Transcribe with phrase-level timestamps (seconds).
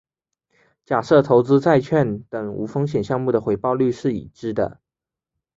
[0.83, 4.79] 假设投资债券等无风险项目的回报率是已知的。